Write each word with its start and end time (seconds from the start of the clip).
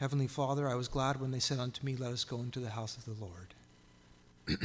Heavenly 0.00 0.26
Father, 0.26 0.68
I 0.68 0.74
was 0.74 0.88
glad 0.88 1.20
when 1.20 1.30
they 1.30 1.38
said 1.38 1.58
unto 1.58 1.84
me, 1.86 1.96
Let 1.96 2.12
us 2.12 2.24
go 2.24 2.40
into 2.40 2.58
the 2.58 2.70
house 2.70 2.96
of 2.96 3.04
the 3.04 3.24
Lord. 3.24 4.60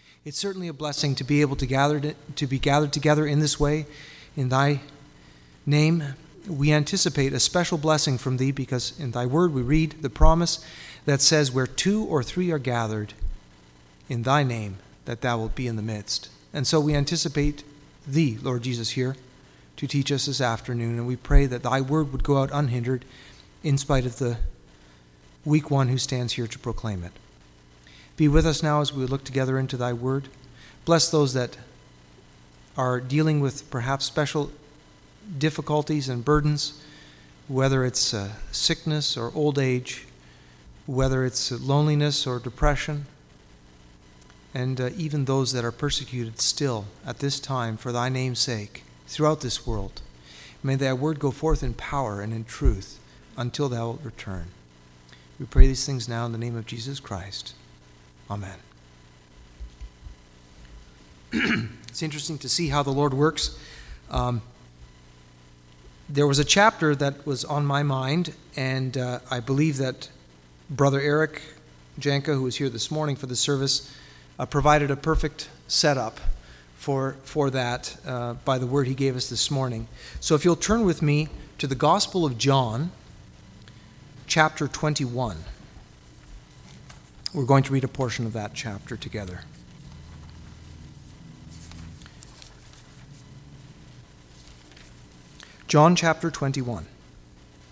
it's 0.24 0.38
certainly 0.38 0.68
a 0.68 0.72
blessing 0.72 1.14
to 1.14 1.24
be 1.24 1.40
able 1.42 1.56
to 1.56 1.66
gather 1.66 2.00
to, 2.00 2.14
to 2.36 2.46
be 2.46 2.58
gathered 2.58 2.92
together 2.92 3.24
in 3.24 3.38
this 3.38 3.60
way 3.60 3.86
in 4.36 4.48
thy 4.48 4.80
name. 5.64 6.02
We 6.48 6.72
anticipate 6.72 7.32
a 7.32 7.40
special 7.40 7.78
blessing 7.78 8.18
from 8.18 8.36
thee 8.36 8.50
because 8.50 8.98
in 8.98 9.12
thy 9.12 9.26
word 9.26 9.54
we 9.54 9.62
read 9.62 10.02
the 10.02 10.10
promise 10.10 10.64
that 11.06 11.20
says, 11.20 11.52
Where 11.52 11.68
two 11.68 12.04
or 12.04 12.22
three 12.22 12.50
are 12.50 12.58
gathered 12.58 13.14
in 14.08 14.24
thy 14.24 14.42
name, 14.42 14.78
that 15.04 15.20
thou 15.20 15.38
wilt 15.38 15.54
be 15.54 15.68
in 15.68 15.76
the 15.76 15.82
midst. 15.82 16.30
And 16.52 16.66
so 16.66 16.80
we 16.80 16.94
anticipate 16.94 17.62
thee, 18.06 18.38
Lord 18.42 18.62
Jesus, 18.62 18.90
here 18.90 19.16
to 19.76 19.86
teach 19.86 20.10
us 20.10 20.26
this 20.26 20.40
afternoon, 20.40 20.98
and 20.98 21.06
we 21.06 21.16
pray 21.16 21.46
that 21.46 21.62
thy 21.62 21.80
word 21.80 22.12
would 22.12 22.24
go 22.24 22.38
out 22.38 22.50
unhindered 22.52 23.04
in 23.62 23.78
spite 23.78 24.06
of 24.06 24.18
the 24.18 24.36
weak 25.44 25.70
one 25.70 25.88
who 25.88 25.98
stands 25.98 26.34
here 26.34 26.46
to 26.46 26.58
proclaim 26.58 27.04
it. 27.04 27.12
Be 28.16 28.28
with 28.28 28.46
us 28.46 28.62
now 28.62 28.80
as 28.80 28.92
we 28.92 29.06
look 29.06 29.24
together 29.24 29.58
into 29.58 29.76
thy 29.76 29.92
word. 29.92 30.28
Bless 30.84 31.10
those 31.10 31.34
that 31.34 31.56
are 32.76 33.00
dealing 33.00 33.40
with 33.40 33.68
perhaps 33.70 34.04
special 34.04 34.50
difficulties 35.38 36.08
and 36.08 36.24
burdens, 36.24 36.80
whether 37.48 37.84
it's 37.84 38.14
uh, 38.14 38.32
sickness 38.52 39.16
or 39.16 39.32
old 39.34 39.58
age, 39.58 40.06
whether 40.86 41.24
it's 41.24 41.50
loneliness 41.50 42.26
or 42.26 42.38
depression, 42.38 43.06
and 44.52 44.80
uh, 44.80 44.90
even 44.96 45.24
those 45.24 45.52
that 45.52 45.64
are 45.64 45.72
persecuted 45.72 46.40
still 46.40 46.86
at 47.04 47.18
this 47.18 47.40
time 47.40 47.76
for 47.76 47.90
thy 47.90 48.08
name's 48.08 48.38
sake 48.38 48.84
throughout 49.06 49.40
this 49.40 49.66
world. 49.66 50.00
May 50.62 50.76
thy 50.76 50.92
word 50.92 51.18
go 51.18 51.30
forth 51.30 51.62
in 51.62 51.74
power 51.74 52.20
and 52.20 52.32
in 52.32 52.44
truth 52.44 52.98
until 53.36 53.68
thou 53.68 53.88
wilt 53.88 54.00
return. 54.04 54.46
We 55.44 55.48
pray 55.48 55.66
these 55.66 55.84
things 55.84 56.08
now 56.08 56.24
in 56.24 56.32
the 56.32 56.38
name 56.38 56.56
of 56.56 56.64
Jesus 56.64 56.98
Christ. 57.00 57.52
Amen. 58.30 58.56
it's 61.86 62.02
interesting 62.02 62.38
to 62.38 62.48
see 62.48 62.68
how 62.68 62.82
the 62.82 62.90
Lord 62.90 63.12
works. 63.12 63.58
Um, 64.10 64.40
there 66.08 66.26
was 66.26 66.38
a 66.38 66.46
chapter 66.46 66.94
that 66.96 67.26
was 67.26 67.44
on 67.44 67.66
my 67.66 67.82
mind, 67.82 68.32
and 68.56 68.96
uh, 68.96 69.18
I 69.30 69.40
believe 69.40 69.76
that 69.76 70.08
Brother 70.70 70.98
Eric 70.98 71.42
Janka, 71.98 72.32
who 72.32 72.44
was 72.44 72.56
here 72.56 72.70
this 72.70 72.90
morning 72.90 73.14
for 73.14 73.26
the 73.26 73.36
service, 73.36 73.94
uh, 74.38 74.46
provided 74.46 74.90
a 74.90 74.96
perfect 74.96 75.50
setup 75.68 76.20
for, 76.76 77.16
for 77.22 77.50
that 77.50 77.94
uh, 78.06 78.32
by 78.46 78.56
the 78.56 78.66
word 78.66 78.86
he 78.86 78.94
gave 78.94 79.14
us 79.14 79.28
this 79.28 79.50
morning. 79.50 79.88
So 80.20 80.36
if 80.36 80.46
you'll 80.46 80.56
turn 80.56 80.86
with 80.86 81.02
me 81.02 81.28
to 81.58 81.66
the 81.66 81.74
Gospel 81.74 82.24
of 82.24 82.38
John, 82.38 82.92
chapter 84.26 84.68
21. 84.68 85.36
We're 87.32 87.44
going 87.44 87.62
to 87.64 87.72
read 87.72 87.84
a 87.84 87.88
portion 87.88 88.26
of 88.26 88.32
that 88.32 88.54
chapter 88.54 88.96
together. 88.96 89.40
John 95.66 95.96
chapter 95.96 96.30
21. 96.30 96.86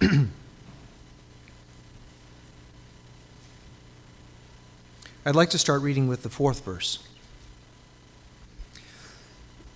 I'd 5.25 5.37
like 5.37 5.51
to 5.51 5.59
start 5.59 5.83
reading 5.83 6.09
with 6.09 6.25
the 6.25 6.29
fourth 6.29 6.65
verse. 6.65 6.99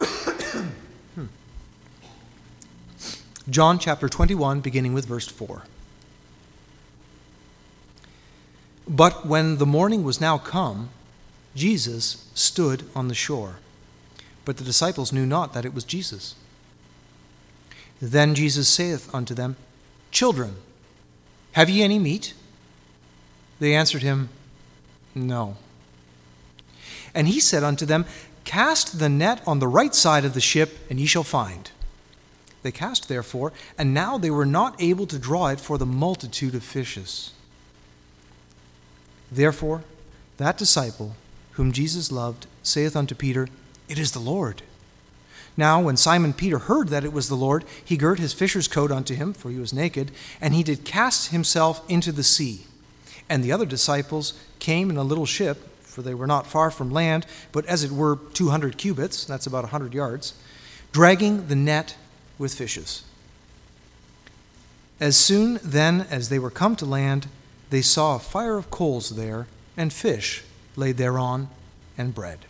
Hmm. 1.15 1.27
John 3.49 3.79
chapter 3.79 4.09
21, 4.09 4.61
beginning 4.61 4.93
with 4.93 5.07
verse 5.07 5.29
4. 5.29 5.63
But 8.89 9.27
when 9.27 9.59
the 9.59 9.67
morning 9.67 10.05
was 10.05 10.21
now 10.21 10.39
come, 10.39 10.91
Jesus 11.55 12.29
stood 12.35 12.85
on 12.95 13.09
the 13.09 13.15
shore. 13.15 13.57
But 14.45 14.59
the 14.59 14.65
disciples 14.65 15.13
knew 15.13 15.27
not 15.27 15.53
that 15.55 15.65
it 15.65 15.75
was 15.75 15.85
Jesus. 15.85 16.37
Then 18.01 18.35
Jesus 18.35 18.69
saith 18.69 19.13
unto 19.15 19.35
them, 19.35 19.57
Children, 20.11 20.57
have 21.53 21.69
ye 21.69 21.83
any 21.83 21.99
meat? 21.99 22.35
They 23.59 23.75
answered 23.75 24.03
him, 24.03 24.29
No. 25.15 25.57
And 27.15 27.27
he 27.27 27.41
said 27.41 27.65
unto 27.65 27.87
them, 27.87 28.05
Cast 28.45 29.01
the 29.01 29.09
net 29.09 29.43
on 29.47 29.59
the 29.59 29.67
right 29.67 29.95
side 29.95 30.25
of 30.25 30.35
the 30.35 30.41
ship, 30.41 30.79
and 30.89 31.01
ye 31.01 31.07
shall 31.07 31.25
find. 31.25 31.71
They 32.63 32.71
cast 32.71 33.09
therefore, 33.09 33.53
and 33.77 33.93
now 33.93 34.19
they 34.19 34.31
were 34.31 34.47
not 34.47 34.81
able 34.81 35.07
to 35.07 35.19
draw 35.19 35.49
it 35.49 35.61
for 35.61 35.79
the 35.79 35.87
multitude 35.87 36.55
of 36.55 36.63
fishes. 36.63 37.33
Therefore, 39.31 39.83
that 40.37 40.59
disciple 40.59 41.15
whom 41.53 41.73
Jesus 41.73 42.13
loved 42.13 42.47
saith 42.63 42.95
unto 42.95 43.15
Peter, 43.15 43.49
It 43.89 43.99
is 43.99 44.13
the 44.13 44.19
Lord. 44.19 44.63
Now, 45.57 45.81
when 45.81 45.97
Simon 45.97 46.35
Peter 46.35 46.59
heard 46.59 46.89
that 46.89 47.05
it 47.05 47.13
was 47.13 47.29
the 47.29 47.35
Lord, 47.35 47.65
he 47.83 47.97
girt 47.97 48.19
his 48.19 48.35
fisher's 48.35 48.69
coat 48.69 48.93
unto 48.93 49.15
him, 49.15 49.33
for 49.33 49.51
he 49.51 49.59
was 49.59 49.73
naked, 49.73 50.11
and 50.41 50.55
he 50.55 50.63
did 50.63 50.85
cast 50.85 51.31
himself 51.31 51.83
into 51.89 52.13
the 52.13 52.23
sea. 52.23 52.67
And 53.29 53.43
the 53.43 53.53
other 53.53 53.65
disciples 53.65 54.35
came 54.59 54.91
in 54.91 54.99
a 54.99 55.03
little 55.03 55.25
ship, 55.25 55.59
for 55.81 56.03
they 56.03 56.15
were 56.15 56.27
not 56.27 56.47
far 56.47 56.71
from 56.71 56.93
land, 56.93 57.25
but 57.53 57.65
as 57.65 57.83
it 57.83 57.91
were 57.91 58.19
two 58.35 58.51
hundred 58.51 58.77
cubits, 58.77 59.25
that's 59.25 59.47
about 59.47 59.65
a 59.65 59.69
hundred 59.69 59.95
yards, 59.95 60.35
dragging 60.93 61.49
the 61.49 61.57
net 61.57 61.97
with 62.39 62.55
fishes. 62.55 63.03
As 65.01 65.17
soon 65.17 65.59
then 65.63 66.07
as 66.11 66.29
they 66.29 66.39
were 66.39 66.51
come 66.51 66.77
to 66.77 66.85
land, 66.85 67.29
they 67.71 67.83
saw 67.83 68.17
a 68.17 68.21
fire 68.21 68.57
of 68.57 68.71
coals 68.71 69.11
there, 69.11 69.47
and 69.77 69.93
fish 69.93 70.45
laid 70.77 70.97
thereon, 70.97 71.49
and 71.99 72.15
bread. 72.15 72.41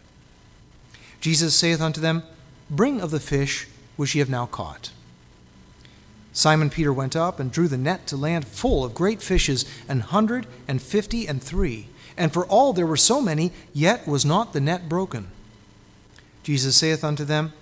Jesus 1.21 1.55
saith 1.55 1.81
unto 1.81 2.01
them, 2.01 2.23
Bring 2.69 3.01
of 3.01 3.11
the 3.11 3.21
fish 3.21 3.69
which 3.97 4.15
ye 4.15 4.19
have 4.19 4.29
now 4.29 4.47
caught. 4.47 4.91
Simon 6.33 6.69
Peter 6.69 6.93
went 6.93 7.17
up 7.17 7.41
and 7.41 7.51
drew 7.51 7.67
the 7.67 7.79
net 7.79 8.07
to 8.09 8.17
land 8.17 8.47
full 8.47 8.85
of 8.85 8.95
great 8.95 9.23
fishes, 9.23 9.65
an 9.89 10.01
hundred 10.01 10.47
and 10.69 10.83
fifty 10.83 11.27
and 11.27 11.43
three. 11.43 11.89
And 12.17 12.33
for 12.33 12.45
all 12.47 12.73
there 12.73 12.87
were 12.87 12.97
so 12.97 13.23
many, 13.23 13.53
yet 13.73 14.07
was 14.07 14.25
not 14.25 14.53
the 14.53 14.61
net 14.61 14.89
broken. 14.89 15.29
Jesus 16.43 16.77
saith 16.77 17.03
unto 17.03 17.25
them, 17.25 17.53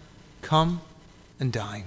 Come 0.42 0.80
and 1.38 1.52
dine. 1.52 1.84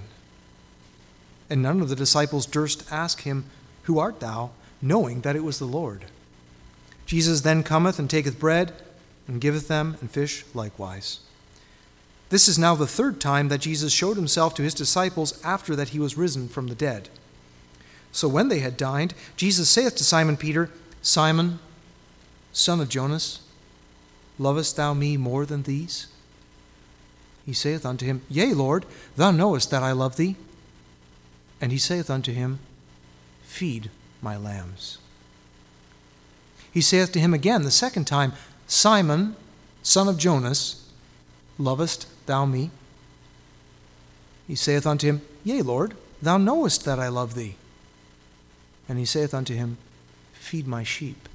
And 1.50 1.62
none 1.62 1.80
of 1.80 1.88
the 1.88 1.96
disciples 1.96 2.46
durst 2.46 2.90
ask 2.90 3.22
him, 3.22 3.44
Who 3.84 3.98
art 3.98 4.20
thou? 4.20 4.50
Knowing 4.80 5.22
that 5.22 5.36
it 5.36 5.44
was 5.44 5.58
the 5.58 5.64
Lord. 5.64 6.06
Jesus 7.06 7.40
then 7.40 7.62
cometh 7.62 7.98
and 7.98 8.08
taketh 8.08 8.38
bread 8.38 8.72
and 9.28 9.42
giveth 9.42 9.68
them, 9.68 9.96
and 10.00 10.10
fish 10.10 10.44
likewise. 10.54 11.20
This 12.30 12.48
is 12.48 12.58
now 12.58 12.74
the 12.74 12.86
third 12.86 13.20
time 13.20 13.48
that 13.48 13.60
Jesus 13.60 13.92
showed 13.92 14.16
himself 14.16 14.54
to 14.54 14.62
his 14.62 14.74
disciples 14.74 15.40
after 15.44 15.76
that 15.76 15.90
he 15.90 15.98
was 15.98 16.16
risen 16.16 16.48
from 16.48 16.68
the 16.68 16.74
dead. 16.74 17.10
So 18.10 18.26
when 18.26 18.48
they 18.48 18.60
had 18.60 18.76
dined, 18.76 19.14
Jesus 19.36 19.68
saith 19.68 19.96
to 19.96 20.04
Simon 20.04 20.38
Peter, 20.38 20.70
Simon, 21.02 21.58
son 22.52 22.80
of 22.80 22.88
Jonas, 22.88 23.40
lovest 24.38 24.76
thou 24.76 24.94
me 24.94 25.16
more 25.16 25.44
than 25.44 25.62
these? 25.62 26.06
He 27.44 27.52
saith 27.52 27.84
unto 27.86 28.06
him, 28.06 28.22
Yea, 28.28 28.52
Lord, 28.54 28.86
thou 29.16 29.30
knowest 29.30 29.70
that 29.70 29.82
I 29.82 29.92
love 29.92 30.16
thee. 30.16 30.36
And 31.60 31.72
he 31.72 31.78
saith 31.78 32.10
unto 32.10 32.32
him, 32.32 32.60
Feed 33.42 33.90
my 34.22 34.36
lambs. 34.36 34.98
He 36.72 36.80
saith 36.80 37.12
to 37.12 37.20
him 37.20 37.34
again 37.34 37.62
the 37.62 37.70
second 37.70 38.06
time, 38.06 38.32
Simon, 38.66 39.36
son 39.82 40.08
of 40.08 40.18
Jonas, 40.18 40.88
lovest 41.58 42.06
thou 42.26 42.44
me? 42.44 42.70
He 44.46 44.54
saith 44.54 44.86
unto 44.86 45.06
him, 45.06 45.22
Yea, 45.44 45.62
Lord, 45.62 45.94
thou 46.22 46.38
knowest 46.38 46.84
that 46.84 46.98
I 46.98 47.08
love 47.08 47.34
thee. 47.34 47.56
And 48.88 48.98
he 48.98 49.04
saith 49.04 49.34
unto 49.34 49.54
him, 49.54 49.76
Feed 50.32 50.66
my 50.66 50.82
sheep. 50.82 51.28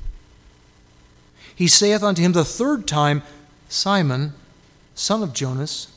He 1.56 1.68
saith 1.68 2.04
unto 2.04 2.22
him 2.22 2.31
the 2.31 2.46
third 2.46 2.88
time, 2.88 3.22
Simon, 3.69 4.34
son 4.96 5.22
of 5.22 5.34
Jonas, 5.34 5.88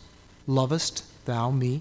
lovest 0.47 1.05
thou 1.25 1.51
me? 1.51 1.81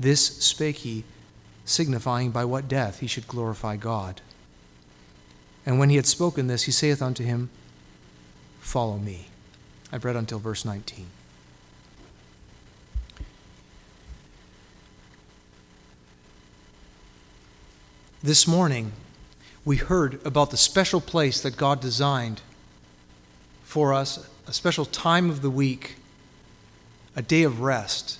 This 0.00 0.24
spake 0.38 0.76
he, 0.76 1.04
signifying 1.64 2.30
by 2.30 2.44
what 2.44 2.68
death 2.68 3.00
he 3.00 3.06
should 3.06 3.26
glorify 3.26 3.76
God. 3.76 4.20
And 5.66 5.78
when 5.78 5.90
he 5.90 5.96
had 5.96 6.06
spoken 6.06 6.46
this, 6.46 6.64
he 6.64 6.72
saith 6.72 7.02
unto 7.02 7.24
him, 7.24 7.50
Follow 8.60 8.98
me. 8.98 9.26
I've 9.92 10.04
read 10.04 10.16
until 10.16 10.38
verse 10.38 10.64
19. 10.64 11.06
This 18.22 18.46
morning, 18.46 18.92
we 19.64 19.76
heard 19.76 20.24
about 20.26 20.50
the 20.50 20.56
special 20.56 21.00
place 21.00 21.40
that 21.40 21.56
God 21.56 21.80
designed 21.80 22.40
for 23.62 23.92
us, 23.92 24.28
a 24.46 24.52
special 24.52 24.84
time 24.84 25.30
of 25.30 25.42
the 25.42 25.50
week, 25.50 25.96
a 27.14 27.22
day 27.22 27.42
of 27.42 27.60
rest, 27.60 28.18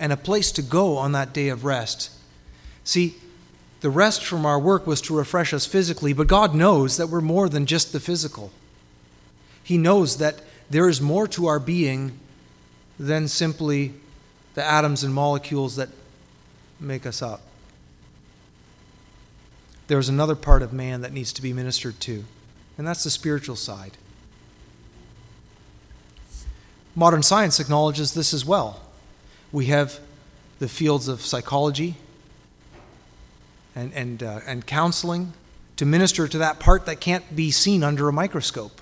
and 0.00 0.12
a 0.12 0.16
place 0.16 0.50
to 0.52 0.62
go 0.62 0.96
on 0.96 1.12
that 1.12 1.32
day 1.32 1.48
of 1.48 1.64
rest. 1.64 2.10
See, 2.82 3.14
the 3.82 3.90
rest 3.90 4.24
from 4.24 4.44
our 4.44 4.58
work 4.58 4.86
was 4.86 5.00
to 5.02 5.16
refresh 5.16 5.52
us 5.52 5.66
physically, 5.66 6.12
but 6.14 6.26
God 6.26 6.54
knows 6.54 6.96
that 6.96 7.08
we're 7.08 7.20
more 7.20 7.48
than 7.48 7.66
just 7.66 7.92
the 7.92 8.00
physical. 8.00 8.50
He 9.62 9.78
knows 9.78 10.16
that 10.16 10.40
there 10.70 10.88
is 10.88 11.00
more 11.00 11.28
to 11.28 11.46
our 11.46 11.60
being 11.60 12.18
than 12.98 13.28
simply 13.28 13.92
the 14.54 14.64
atoms 14.64 15.04
and 15.04 15.14
molecules 15.14 15.76
that 15.76 15.90
make 16.80 17.04
us 17.06 17.20
up. 17.22 17.42
There's 19.86 20.08
another 20.08 20.36
part 20.36 20.62
of 20.62 20.72
man 20.72 21.02
that 21.02 21.12
needs 21.12 21.32
to 21.34 21.42
be 21.42 21.52
ministered 21.52 22.00
to, 22.00 22.24
and 22.78 22.86
that's 22.86 23.04
the 23.04 23.10
spiritual 23.10 23.56
side. 23.56 23.98
Modern 26.94 27.22
science 27.22 27.60
acknowledges 27.60 28.14
this 28.14 28.32
as 28.32 28.44
well. 28.44 28.80
We 29.52 29.66
have 29.66 30.00
the 30.58 30.68
fields 30.68 31.08
of 31.08 31.22
psychology 31.22 31.96
and, 33.74 33.92
and, 33.94 34.22
uh, 34.22 34.40
and 34.46 34.66
counseling 34.66 35.32
to 35.76 35.86
minister 35.86 36.28
to 36.28 36.38
that 36.38 36.60
part 36.60 36.86
that 36.86 37.00
can't 37.00 37.34
be 37.34 37.50
seen 37.50 37.82
under 37.82 38.08
a 38.08 38.12
microscope. 38.12 38.80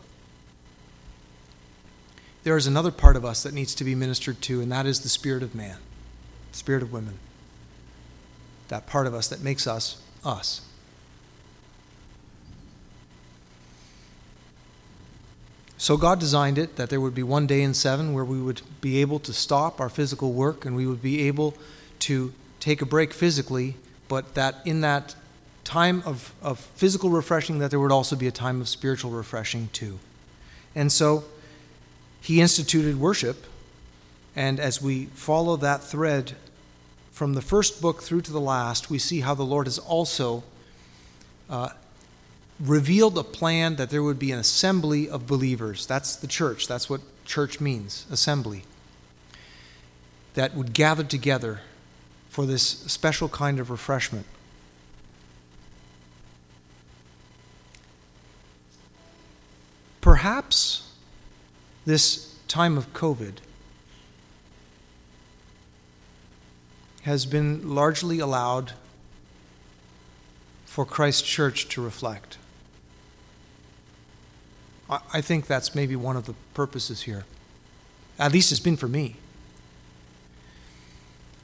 There 2.45 2.57
is 2.57 2.67
another 2.67 2.91
part 2.91 3.17
of 3.17 3.25
us 3.25 3.43
that 3.43 3.55
needs 3.55 3.75
to 3.77 3.85
be 3.85 3.95
ministered 3.95 4.41
to, 4.43 4.61
and 4.61 4.73
that 4.73 4.87
is 4.87 5.01
the 5.01 5.09
spirit 5.09 5.43
of 5.43 5.55
man, 5.55 5.77
spirit 6.53 6.83
of 6.83 6.93
women. 6.93 7.19
That 8.69 8.87
part 8.87 9.07
of 9.07 9.15
us 9.15 9.29
that 9.29 9.41
makes 9.41 9.67
us 9.67 10.01
us. 10.25 10.63
So 15.79 15.97
God 15.97 16.21
designed 16.21 16.59
it 16.59 16.77
that 16.77 16.91
there 16.91 17.01
would 17.01 17.15
be 17.15 17.23
one 17.23 17.47
day 17.47 17.63
in 17.63 17.73
seven 17.73 18.13
where 18.13 18.25
we 18.25 18.41
would 18.41 18.61
be 18.81 19.01
able 19.01 19.19
to 19.21 19.33
stop 19.33 19.81
our 19.81 19.89
physical 19.89 20.33
work 20.33 20.65
and 20.67 20.77
we 20.77 20.87
would 20.87 21.01
be 21.01 21.23
able 21.29 21.55
to 22.01 22.33
take 22.61 22.83
a 22.83 22.87
break 22.87 23.15
physically 23.15 23.77
but 24.09 24.35
that 24.35 24.57
in 24.65 24.81
that 24.81 25.15
time 25.65 26.03
of, 26.07 26.33
of 26.43 26.59
physical 26.59 27.11
refreshing, 27.11 27.59
that 27.59 27.71
there 27.71 27.79
would 27.79 27.93
also 27.93 28.17
be 28.17 28.27
a 28.27 28.33
time 28.33 28.61
of 28.61 28.69
spiritual 28.69 29.11
refreshing 29.11 29.69
too. 29.73 29.99
And 30.75 30.91
so 30.91 31.25
he 32.21 32.41
instituted 32.41 32.99
worship, 32.99 33.45
and 34.35 34.59
as 34.59 34.81
we 34.81 35.07
follow 35.07 35.57
that 35.57 35.85
thread 35.85 36.33
from 37.13 37.35
the 37.35 37.43
first 37.43 37.83
book 37.83 38.03
through 38.03 38.23
to 38.23 38.33
the 38.33 38.41
last, 38.41 38.89
we 38.89 38.99
see 38.99 39.21
how 39.21 39.35
the 39.35 39.45
Lord 39.45 39.67
has 39.67 39.79
also 39.79 40.43
uh, 41.51 41.71
revealed 42.61 43.17
a 43.17 43.23
plan 43.23 43.77
that 43.77 43.91
there 43.91 44.03
would 44.03 44.19
be 44.19 44.33
an 44.33 44.39
assembly 44.39 45.09
of 45.09 45.27
believers. 45.27 45.87
That's 45.87 46.17
the 46.17 46.27
church. 46.27 46.67
That's 46.67 46.91
what 46.91 47.01
church 47.25 47.61
means 47.61 48.07
assembly. 48.11 48.65
That 50.35 50.55
would 50.55 50.73
gather 50.73 51.05
together 51.05 51.61
for 52.29 52.47
this 52.47 52.63
special 52.63 53.29
kind 53.29 53.61
of 53.61 53.71
refreshment. 53.71 54.27
Perhaps 60.01 60.91
this 61.85 62.35
time 62.49 62.79
of 62.79 62.93
COVID 62.93 63.35
has 67.03 67.27
been 67.27 67.75
largely 67.75 68.19
allowed 68.19 68.73
for 70.67 70.85
Christ 70.85 71.25
Church 71.25 71.69
to 71.71 71.83
reflect. 71.83 72.39
I 74.89 75.21
think 75.21 75.47
that's 75.47 75.75
maybe 75.75 75.97
one 75.97 76.17
of 76.17 76.27
the 76.27 76.35
purposes 76.55 77.03
here. 77.03 77.25
At 78.19 78.33
least 78.33 78.51
it's 78.51 78.61
been 78.61 78.77
for 78.77 78.89
me 78.89 79.17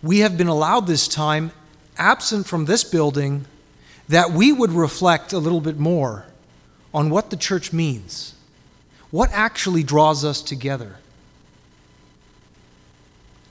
we 0.05 0.19
have 0.19 0.37
been 0.37 0.49
allowed 0.49 0.87
this 0.87 1.09
time, 1.09 1.51
absent 1.97 2.47
from 2.47 2.67
this 2.67 2.85
building, 2.85 3.47
that 4.07 4.31
we 4.31 4.53
would 4.53 4.71
reflect 4.71 5.33
a 5.33 5.39
little 5.39 5.63
bit 5.63 5.79
more 5.79 6.27
on 6.93 7.09
what 7.09 7.31
the 7.31 7.37
church 7.39 7.73
means. 7.73 8.35
What 9.11 9.31
actually 9.33 9.83
draws 9.83 10.23
us 10.23 10.43
together? 10.43 10.97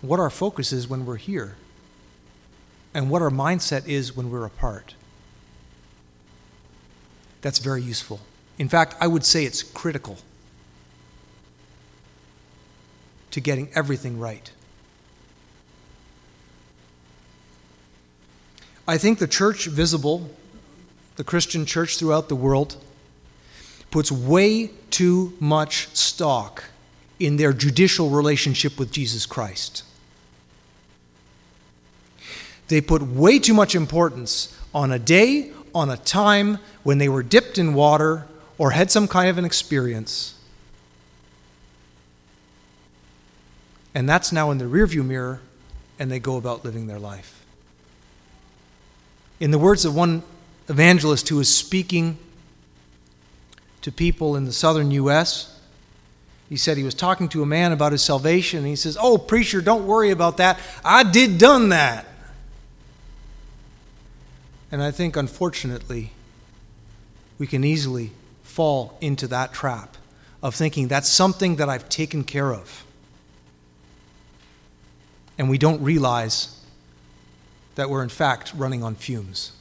What 0.01 0.19
our 0.19 0.29
focus 0.29 0.71
is 0.71 0.87
when 0.87 1.07
we're 1.07 1.15
here, 1.15 1.55
and 2.93 3.09
what 3.09 3.23
our 3.23 3.31
mindset 3.31 3.87
is 3.87 4.15
when 4.15 4.29
we're 4.29 4.45
apart. 4.45 4.93
That's 7.41 7.57
very 7.57 7.81
useful. 7.81 8.19
In 8.57 8.69
fact, 8.69 8.95
I 8.99 9.07
would 9.07 9.25
say 9.25 9.45
it's 9.45 9.63
critical 9.63 10.17
to 13.31 13.41
getting 13.41 13.69
everything 13.73 14.19
right. 14.19 14.51
I 18.87 18.97
think 18.97 19.19
the 19.19 19.27
church 19.27 19.65
visible, 19.65 20.29
the 21.15 21.23
Christian 21.23 21.65
church 21.65 21.97
throughout 21.97 22.29
the 22.29 22.35
world, 22.35 22.77
puts 23.91 24.11
way 24.11 24.67
too 24.89 25.33
much 25.39 25.87
stock 25.95 26.65
in 27.19 27.37
their 27.37 27.53
judicial 27.53 28.09
relationship 28.09 28.77
with 28.77 28.91
Jesus 28.91 29.25
Christ. 29.25 29.83
They 32.67 32.81
put 32.81 33.01
way 33.01 33.39
too 33.39 33.53
much 33.53 33.75
importance 33.75 34.57
on 34.73 34.91
a 34.91 34.99
day, 34.99 35.51
on 35.73 35.89
a 35.89 35.97
time 35.97 36.59
when 36.83 36.97
they 36.97 37.09
were 37.09 37.23
dipped 37.23 37.57
in 37.57 37.73
water 37.73 38.27
or 38.63 38.71
had 38.71 38.89
some 38.89 39.09
kind 39.09 39.29
of 39.29 39.37
an 39.37 39.43
experience. 39.43 40.35
And 43.93 44.07
that's 44.07 44.31
now 44.31 44.51
in 44.51 44.57
the 44.57 44.63
rearview 44.63 45.05
mirror, 45.05 45.41
and 45.99 46.09
they 46.09 46.17
go 46.17 46.37
about 46.37 46.63
living 46.63 46.87
their 46.87 46.97
life. 46.97 47.43
In 49.41 49.51
the 49.51 49.59
words 49.59 49.83
of 49.83 49.93
one 49.93 50.23
evangelist 50.69 51.27
who 51.27 51.35
was 51.35 51.53
speaking 51.53 52.17
to 53.81 53.91
people 53.91 54.37
in 54.37 54.45
the 54.45 54.53
southern 54.53 54.91
U.S., 54.91 55.59
he 56.47 56.55
said 56.55 56.77
he 56.77 56.83
was 56.83 56.95
talking 56.95 57.27
to 57.29 57.43
a 57.43 57.45
man 57.45 57.73
about 57.73 57.91
his 57.91 58.01
salvation, 58.01 58.59
and 58.59 58.67
he 58.67 58.77
says, 58.77 58.97
Oh, 58.97 59.17
preacher, 59.17 59.59
don't 59.59 59.85
worry 59.85 60.11
about 60.11 60.37
that. 60.37 60.57
I 60.85 61.03
did 61.03 61.37
done 61.37 61.67
that. 61.67 62.05
And 64.71 64.81
I 64.81 64.91
think, 64.91 65.17
unfortunately, 65.17 66.13
we 67.37 67.45
can 67.45 67.65
easily 67.65 68.11
fall 68.53 68.95
into 69.01 69.27
that 69.27 69.51
trap 69.51 69.97
of 70.43 70.53
thinking 70.53 70.87
that's 70.87 71.09
something 71.09 71.55
that 71.55 71.69
I've 71.69 71.89
taken 71.89 72.23
care 72.23 72.53
of. 72.53 72.85
And 75.39 75.49
we 75.49 75.57
don't 75.57 75.81
realize 75.81 76.63
that 77.73 77.89
we're 77.89 78.03
in 78.03 78.09
fact 78.09 78.53
running 78.55 78.83
on 78.83 78.93
fumes. 78.93 79.53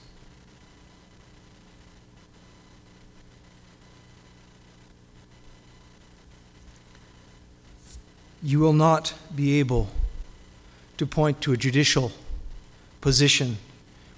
You 8.43 8.59
will 8.59 8.75
not 8.75 9.15
be 9.35 9.59
able 9.59 9.89
to 10.99 11.07
point 11.07 11.41
to 11.41 11.55
a 11.55 11.57
judicial 11.57 12.13
position 13.01 13.57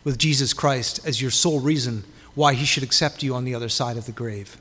with 0.02 0.19
Jesus 0.19 0.52
Christ 0.52 1.07
as 1.07 1.23
your 1.23 1.31
sole 1.31 1.61
reason 1.61 2.02
why 2.35 2.55
he 2.55 2.64
should 2.64 2.83
accept 2.83 3.23
you 3.23 3.35
on 3.35 3.45
the 3.45 3.55
other 3.55 3.69
side 3.69 3.97
of 3.97 4.07
the 4.07 4.12
grave. 4.12 4.57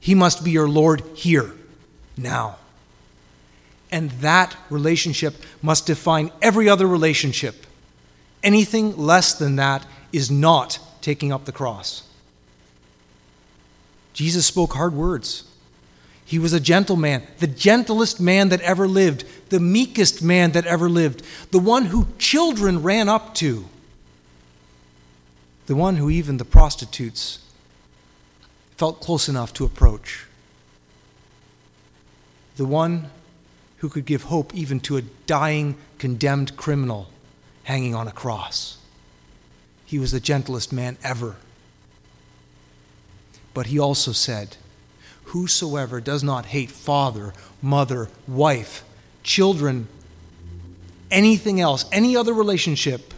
He 0.00 0.14
must 0.14 0.44
be 0.44 0.50
your 0.50 0.68
Lord 0.68 1.02
here, 1.14 1.52
now. 2.16 2.56
And 3.90 4.10
that 4.12 4.56
relationship 4.70 5.34
must 5.62 5.86
define 5.86 6.30
every 6.42 6.68
other 6.68 6.86
relationship 6.86 7.64
Anything 8.44 8.98
less 8.98 9.32
than 9.32 9.56
that 9.56 9.86
is 10.12 10.30
not 10.30 10.78
taking 11.00 11.32
up 11.32 11.46
the 11.46 11.52
cross. 11.52 12.06
Jesus 14.12 14.44
spoke 14.44 14.74
hard 14.74 14.92
words. 14.92 15.44
He 16.26 16.38
was 16.38 16.52
a 16.52 16.60
gentle 16.60 16.96
man, 16.96 17.22
the 17.38 17.46
gentlest 17.46 18.20
man 18.20 18.50
that 18.50 18.60
ever 18.60 18.86
lived, 18.86 19.24
the 19.48 19.60
meekest 19.60 20.22
man 20.22 20.52
that 20.52 20.66
ever 20.66 20.90
lived, 20.90 21.22
the 21.50 21.58
one 21.58 21.86
who 21.86 22.06
children 22.18 22.82
ran 22.82 23.08
up 23.08 23.34
to, 23.36 23.64
the 25.66 25.76
one 25.76 25.96
who 25.96 26.10
even 26.10 26.36
the 26.36 26.44
prostitutes 26.44 27.38
felt 28.76 29.00
close 29.00 29.28
enough 29.28 29.52
to 29.54 29.64
approach, 29.64 30.26
the 32.56 32.66
one 32.66 33.10
who 33.78 33.88
could 33.88 34.04
give 34.04 34.24
hope 34.24 34.54
even 34.54 34.80
to 34.80 34.96
a 34.96 35.02
dying, 35.26 35.76
condemned 35.98 36.56
criminal 36.56 37.08
hanging 37.64 37.94
on 37.94 38.08
a 38.08 38.12
cross. 38.12 38.78
he 39.86 39.98
was 39.98 40.12
the 40.12 40.20
gentlest 40.20 40.72
man 40.72 40.96
ever. 41.04 41.36
But 43.52 43.66
he 43.66 43.78
also 43.78 44.12
said, 44.12 44.56
Whosoever 45.26 46.00
does 46.00 46.22
not 46.24 46.46
hate 46.46 46.70
father, 46.70 47.32
mother, 47.62 48.08
wife, 48.26 48.82
children, 49.22 49.88
anything 51.10 51.60
else, 51.60 51.84
any 51.92 52.16
other 52.16 52.32
relationship, 52.32 53.14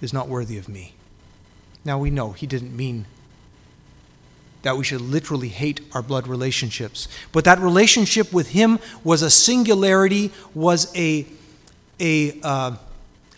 is 0.00 0.12
not 0.12 0.28
worthy 0.28 0.58
of 0.58 0.68
me. 0.68 0.94
Now 1.84 1.98
we 1.98 2.10
know 2.10 2.32
he 2.32 2.46
didn't 2.46 2.76
mean 2.76 3.06
that 4.62 4.78
we 4.78 4.84
should 4.84 5.00
literally 5.02 5.48
hate 5.48 5.80
our 5.92 6.02
blood 6.02 6.26
relationships. 6.26 7.06
But 7.32 7.44
that 7.44 7.58
relationship 7.58 8.32
with 8.32 8.48
him 8.48 8.78
was 9.04 9.20
a 9.20 9.30
singularity, 9.30 10.32
was 10.54 10.90
a, 10.96 11.26
a, 12.00 12.40
uh, 12.42 12.76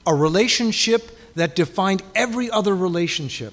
a 0.07 0.15
relationship 0.15 1.19
that 1.35 1.57
defined 1.57 2.03
every 2.15 2.49
other 2.51 2.75
relationship. 2.75 3.53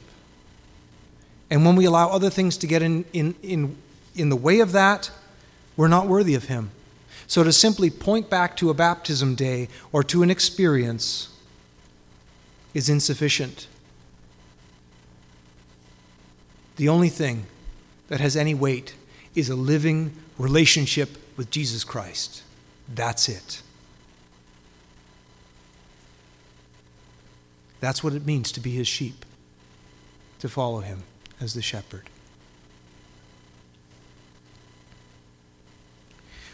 And 1.49 1.65
when 1.65 1.75
we 1.75 1.85
allow 1.85 2.09
other 2.09 2.29
things 2.29 2.57
to 2.57 2.67
get 2.67 2.83
in, 2.83 3.05
in, 3.11 3.35
in, 3.41 3.75
in 4.15 4.29
the 4.29 4.35
way 4.35 4.59
of 4.59 4.71
that, 4.73 5.09
we're 5.75 5.87
not 5.87 6.07
worthy 6.07 6.35
of 6.35 6.45
him. 6.45 6.69
So 7.25 7.43
to 7.43 7.51
simply 7.51 7.89
point 7.89 8.29
back 8.29 8.55
to 8.57 8.69
a 8.69 8.75
baptism 8.75 9.33
day 9.33 9.67
or 9.91 10.03
to 10.03 10.21
an 10.21 10.29
experience 10.29 11.32
is 12.73 12.89
insufficient. 12.89 13.67
The 16.75 16.89
only 16.89 17.09
thing 17.09 17.45
that 18.07 18.19
has 18.19 18.35
any 18.35 18.53
weight 18.53 18.95
is 19.35 19.49
a 19.49 19.55
living 19.55 20.13
relationship 20.37 21.17
with 21.37 21.49
Jesus 21.51 21.83
Christ. 21.83 22.43
That's 22.93 23.29
it. 23.29 23.61
That's 27.79 28.03
what 28.03 28.13
it 28.13 28.25
means 28.25 28.51
to 28.53 28.59
be 28.59 28.71
his 28.71 28.87
sheep, 28.87 29.25
to 30.39 30.49
follow 30.49 30.79
him 30.79 31.03
as 31.41 31.53
the 31.53 31.61
shepherd. 31.61 32.09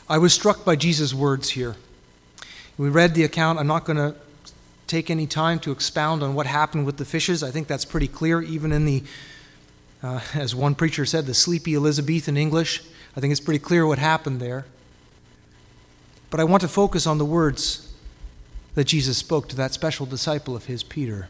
I 0.09 0.17
was 0.17 0.33
struck 0.33 0.65
by 0.65 0.75
Jesus' 0.75 1.13
words 1.13 1.51
here. 1.51 1.75
We 2.79 2.89
read 2.89 3.13
the 3.13 3.23
account. 3.23 3.59
I'm 3.59 3.67
not 3.67 3.85
going 3.85 3.97
to 3.97 4.15
take 4.89 5.09
any 5.09 5.27
time 5.27 5.59
to 5.59 5.71
expound 5.71 6.23
on 6.23 6.33
what 6.33 6.47
happened 6.47 6.85
with 6.85 6.97
the 6.97 7.05
fishes. 7.05 7.43
I 7.43 7.51
think 7.51 7.67
that's 7.67 7.85
pretty 7.85 8.07
clear, 8.07 8.41
even 8.41 8.71
in 8.71 8.85
the, 8.85 9.03
uh, 10.01 10.19
as 10.33 10.55
one 10.55 10.75
preacher 10.75 11.05
said, 11.05 11.25
the 11.25 11.33
sleepy 11.33 11.75
Elizabethan 11.75 12.35
English. 12.35 12.83
I 13.15 13.19
think 13.19 13.31
it's 13.31 13.39
pretty 13.39 13.59
clear 13.59 13.85
what 13.85 13.99
happened 13.99 14.39
there. 14.39 14.65
But 16.29 16.39
I 16.39 16.43
want 16.43 16.61
to 16.61 16.67
focus 16.67 17.07
on 17.07 17.17
the 17.17 17.25
words 17.25 17.93
that 18.75 18.85
Jesus 18.85 19.17
spoke 19.17 19.47
to 19.49 19.55
that 19.55 19.73
special 19.73 20.05
disciple 20.05 20.55
of 20.55 20.65
his, 20.65 20.83
Peter. 20.83 21.27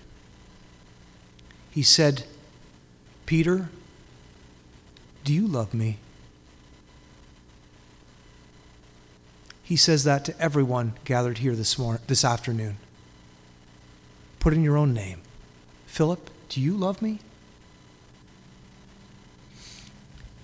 He 1.71 1.83
said, 1.83 2.23
Peter, 3.25 3.69
do 5.23 5.33
you 5.33 5.47
love 5.47 5.73
me? 5.73 5.97
He 9.63 9.75
says 9.75 10.03
that 10.03 10.25
to 10.25 10.41
everyone 10.41 10.93
gathered 11.05 11.37
here 11.37 11.55
this, 11.55 11.77
morning, 11.77 12.01
this 12.07 12.25
afternoon. 12.25 12.77
Put 14.39 14.53
in 14.53 14.63
your 14.63 14.77
own 14.77 14.93
name. 14.93 15.21
Philip, 15.87 16.29
do 16.47 16.61
you 16.61 16.73
love 16.73 17.01
me? 17.01 17.19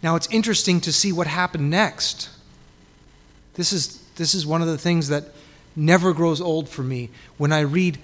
Now 0.04 0.16
it's 0.16 0.28
interesting 0.30 0.82
to 0.82 0.94
see 0.94 1.12
what 1.12 1.28
happened 1.28 1.70
next. 1.70 2.30
This 3.56 3.74
is, 3.74 4.02
this 4.18 4.36
is 4.36 4.46
one 4.46 4.62
of 4.62 4.68
the 4.68 4.78
things 4.78 5.08
that 5.08 5.26
never 5.76 6.14
grows 6.14 6.42
old 6.42 6.70
for 6.70 6.84
me. 6.84 7.10
When 7.38 7.52
I 7.52 7.62
read, 7.62 7.98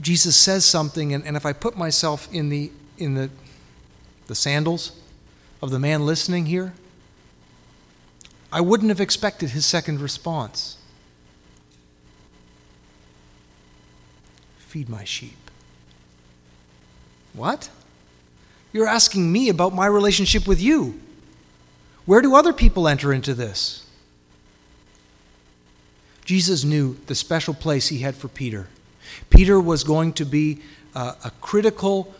Jesus 0.00 0.36
says 0.36 0.64
something, 0.64 1.12
and, 1.12 1.24
and 1.24 1.36
if 1.36 1.46
I 1.46 1.52
put 1.52 1.76
myself 1.76 2.28
in 2.32 2.48
the, 2.48 2.70
in 2.98 3.14
the, 3.14 3.30
the 4.26 4.34
sandals 4.34 4.92
of 5.62 5.70
the 5.70 5.78
man 5.78 6.04
listening 6.04 6.46
here, 6.46 6.74
I 8.52 8.60
wouldn't 8.60 8.90
have 8.90 9.00
expected 9.00 9.50
his 9.50 9.66
second 9.66 10.00
response 10.00 10.76
Feed 14.76 14.90
my 14.90 15.04
sheep. 15.04 15.50
What? 17.32 17.70
You're 18.74 18.86
asking 18.86 19.32
me 19.32 19.48
about 19.48 19.74
my 19.74 19.86
relationship 19.86 20.46
with 20.46 20.60
you. 20.60 21.00
Where 22.04 22.20
do 22.20 22.36
other 22.36 22.52
people 22.52 22.86
enter 22.86 23.10
into 23.10 23.32
this? 23.32 23.86
Jesus 26.26 26.62
knew 26.62 26.98
the 27.06 27.14
special 27.14 27.54
place 27.54 27.88
he 27.88 28.00
had 28.00 28.16
for 28.16 28.28
Peter. 28.28 28.68
Peter 29.30 29.58
was 29.58 29.82
going 29.82 30.12
to 30.12 30.26
be 30.26 30.60
uh, 30.94 31.14
a 31.24 31.30
critical 31.40 32.14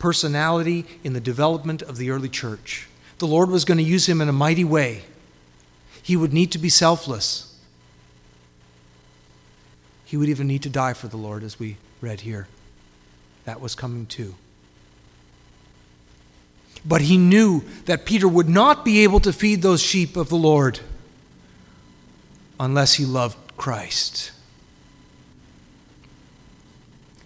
personality 0.00 0.86
in 1.04 1.12
the 1.12 1.20
development 1.20 1.82
of 1.82 1.98
the 1.98 2.10
early 2.10 2.28
church. 2.28 2.88
The 3.18 3.28
Lord 3.28 3.48
was 3.48 3.64
going 3.64 3.78
to 3.78 3.84
use 3.84 4.08
him 4.08 4.20
in 4.20 4.28
a 4.28 4.32
mighty 4.32 4.64
way. 4.64 5.04
He 6.02 6.16
would 6.16 6.32
need 6.32 6.50
to 6.50 6.58
be 6.58 6.68
selfless. 6.68 7.55
He 10.06 10.16
would 10.16 10.28
even 10.28 10.46
need 10.46 10.62
to 10.62 10.70
die 10.70 10.94
for 10.94 11.08
the 11.08 11.16
Lord, 11.16 11.42
as 11.42 11.58
we 11.58 11.76
read 12.00 12.20
here. 12.20 12.46
That 13.44 13.60
was 13.60 13.74
coming 13.74 14.06
too. 14.06 14.36
But 16.84 17.02
he 17.02 17.18
knew 17.18 17.64
that 17.86 18.06
Peter 18.06 18.28
would 18.28 18.48
not 18.48 18.84
be 18.84 19.02
able 19.02 19.18
to 19.20 19.32
feed 19.32 19.62
those 19.62 19.82
sheep 19.82 20.16
of 20.16 20.28
the 20.28 20.36
Lord 20.36 20.78
unless 22.60 22.94
he 22.94 23.04
loved 23.04 23.36
Christ. 23.56 24.30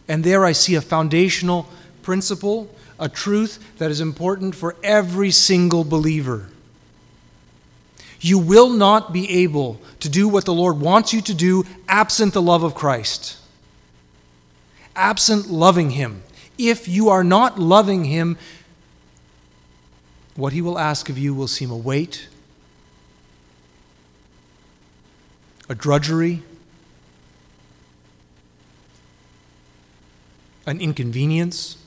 And 0.09 0.25
there 0.25 0.47
I 0.47 0.53
see 0.53 0.75
a 0.75 0.81
foundational 0.81 1.69
principle, 2.01 2.75
a 2.99 3.11
truth 3.11 3.63
that 3.77 3.91
is 3.91 4.01
important 4.01 4.55
for 4.55 4.75
every 4.83 5.31
single 5.31 5.85
believer. 5.85 6.49
You 8.21 8.39
will 8.39 8.69
not 8.69 9.13
be 9.13 9.31
able 9.43 9.81
to 10.01 10.09
do 10.09 10.29
what 10.29 10.45
the 10.45 10.53
Lord 10.53 10.79
wants 10.79 11.13
you 11.13 11.23
to 11.23 11.35
do 11.35 11.65
absent 11.89 12.35
the 12.35 12.43
love 12.43 12.63
of 12.63 12.75
Christ, 12.75 13.39
absent 14.95 15.51
loving 15.51 15.91
Him. 15.91 16.23
If 16.59 16.87
you 16.87 17.09
are 17.09 17.25
not 17.25 17.59
loving 17.59 18.05
Him, 18.05 18.37
what 20.37 20.53
He 20.53 20.61
will 20.61 20.79
ask 20.79 21.09
of 21.09 21.17
you 21.17 21.35
will 21.35 21.49
seem 21.49 21.71
a 21.71 21.77
weight, 21.77 22.29
a 25.69 25.75
drudgery, 25.75 26.43
an 30.67 30.81
inconvenience. 30.81 31.79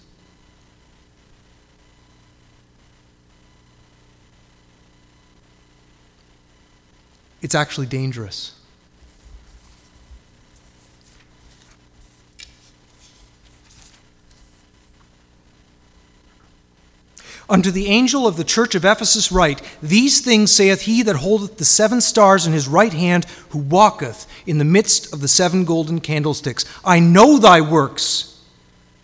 It's 7.53 7.61
actually 7.61 7.85
dangerous. 7.85 8.55
Unto 17.47 17.69
the 17.69 17.85
angel 17.89 18.25
of 18.25 18.37
the 18.37 18.43
church 18.43 18.73
of 18.73 18.83
Ephesus 18.83 19.31
write, 19.31 19.61
These 19.83 20.21
things 20.21 20.51
saith 20.51 20.81
he 20.81 21.03
that 21.03 21.17
holdeth 21.17 21.57
the 21.57 21.65
seven 21.65 22.01
stars 22.01 22.47
in 22.47 22.53
his 22.53 22.67
right 22.67 22.91
hand, 22.91 23.25
who 23.49 23.59
walketh 23.59 24.25
in 24.47 24.57
the 24.57 24.65
midst 24.65 25.13
of 25.13 25.21
the 25.21 25.27
seven 25.27 25.63
golden 25.63 25.99
candlesticks. 25.99 26.65
I 26.83 26.99
know 26.99 27.37
thy 27.37 27.61
works 27.61 28.41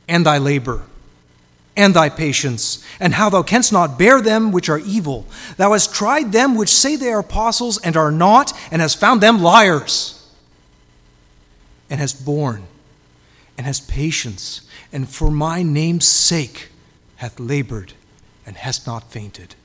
and 0.08 0.26
thy 0.26 0.40
labor 0.40 0.89
and 1.80 1.94
thy 1.94 2.10
patience, 2.10 2.84
and 3.00 3.14
how 3.14 3.30
thou 3.30 3.42
canst 3.42 3.72
not 3.72 3.98
bear 3.98 4.22
them 4.22 4.52
which 4.52 4.68
are 4.68 4.80
evil. 4.80 5.26
Thou 5.56 5.72
hast 5.72 5.94
tried 5.94 6.34
them 6.34 6.56
which 6.56 6.70
say 6.70 6.98
they 6.98 7.10
are 7.10 7.20
apostles 7.20 7.78
and 7.78 7.96
are 7.96 8.12
not, 8.12 8.52
and 8.70 8.82
hast 8.82 9.00
found 9.00 9.22
them 9.22 9.42
liars, 9.42 10.30
and 11.90 12.02
hast 12.02 12.26
borne, 12.26 12.64
and 13.58 13.66
hast 13.66 13.88
patience, 13.88 14.62
and 14.92 15.08
for 15.08 15.32
my 15.32 15.64
name's 15.64 16.06
sake 16.06 16.70
hath 17.16 17.40
labored, 17.40 17.94
and 18.46 18.58
hast 18.58 18.86
not 18.86 19.10
fainted. 19.10 19.56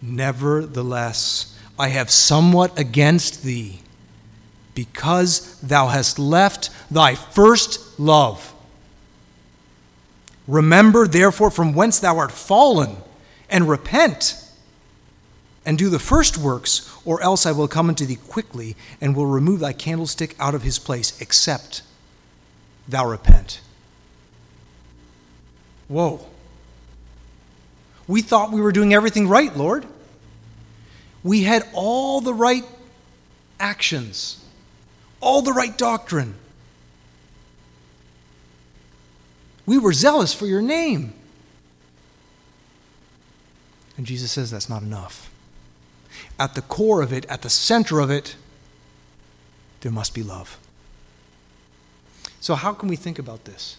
Nevertheless, 0.00 1.58
I 1.76 1.88
have 1.88 2.12
somewhat 2.12 2.78
against 2.78 3.42
thee 3.42 3.80
because 4.76 5.58
thou 5.60 5.88
hast 5.88 6.20
left 6.20 6.70
thy 6.90 7.16
first 7.16 7.98
love. 7.98 8.54
Remember, 10.46 11.08
therefore, 11.08 11.50
from 11.50 11.74
whence 11.74 11.98
thou 11.98 12.18
art 12.18 12.30
fallen, 12.30 12.98
and 13.50 13.68
repent, 13.68 14.40
and 15.64 15.76
do 15.76 15.88
the 15.88 15.98
first 15.98 16.36
works, 16.36 16.92
or 17.04 17.20
else 17.22 17.46
I 17.46 17.52
will 17.52 17.66
come 17.66 17.88
unto 17.88 18.06
thee 18.06 18.18
quickly, 18.28 18.76
and 19.00 19.16
will 19.16 19.26
remove 19.26 19.60
thy 19.60 19.72
candlestick 19.72 20.36
out 20.38 20.54
of 20.54 20.62
his 20.62 20.78
place, 20.78 21.20
except 21.20 21.82
thou 22.86 23.08
repent. 23.08 23.60
Whoa. 25.88 26.24
We 28.06 28.20
thought 28.20 28.52
we 28.52 28.60
were 28.60 28.72
doing 28.72 28.92
everything 28.92 29.26
right, 29.26 29.56
Lord. 29.56 29.86
We 31.24 31.42
had 31.42 31.66
all 31.72 32.20
the 32.20 32.34
right 32.34 32.64
actions 33.58 34.45
all 35.20 35.42
the 35.42 35.52
right 35.52 35.76
doctrine. 35.76 36.34
We 39.64 39.78
were 39.78 39.92
zealous 39.92 40.32
for 40.32 40.46
your 40.46 40.62
name. 40.62 41.14
And 43.96 44.06
Jesus 44.06 44.30
says 44.30 44.50
that's 44.50 44.68
not 44.68 44.82
enough. 44.82 45.30
At 46.38 46.54
the 46.54 46.62
core 46.62 47.02
of 47.02 47.12
it, 47.12 47.26
at 47.26 47.42
the 47.42 47.50
center 47.50 48.00
of 48.00 48.10
it, 48.10 48.36
there 49.80 49.92
must 49.92 50.14
be 50.14 50.22
love. 50.22 50.58
So, 52.40 52.54
how 52.54 52.72
can 52.72 52.88
we 52.88 52.96
think 52.96 53.18
about 53.18 53.44
this? 53.44 53.76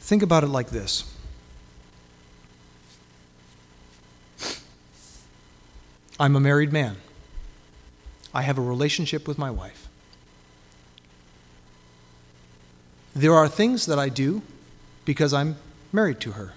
Think 0.00 0.22
about 0.22 0.42
it 0.42 0.48
like 0.48 0.70
this 0.70 1.04
I'm 6.18 6.36
a 6.36 6.40
married 6.40 6.72
man, 6.72 6.96
I 8.34 8.42
have 8.42 8.58
a 8.58 8.62
relationship 8.62 9.28
with 9.28 9.38
my 9.38 9.50
wife. 9.50 9.88
There 13.14 13.34
are 13.34 13.48
things 13.48 13.86
that 13.86 13.98
I 13.98 14.08
do 14.08 14.42
because 15.04 15.34
I'm 15.34 15.56
married 15.92 16.20
to 16.20 16.32
her. 16.32 16.54